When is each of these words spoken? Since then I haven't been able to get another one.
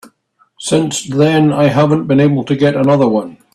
Since 0.57 1.09
then 1.09 1.53
I 1.53 1.65
haven't 1.67 2.07
been 2.07 2.19
able 2.19 2.43
to 2.45 2.55
get 2.55 2.73
another 2.75 3.07
one. 3.07 3.37